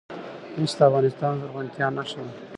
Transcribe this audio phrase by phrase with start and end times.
[0.59, 2.33] مس د افغانستان د زرغونتیا نښه ده.